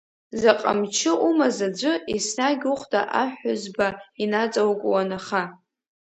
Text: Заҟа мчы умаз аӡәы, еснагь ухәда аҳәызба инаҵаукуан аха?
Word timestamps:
Заҟа 0.41 0.71
мчы 0.79 1.11
умаз 1.27 1.57
аӡәы, 1.67 1.93
еснагь 2.13 2.65
ухәда 2.71 3.01
аҳәызба 3.21 3.87
инаҵаукуан 4.23 5.09
аха? 5.17 5.43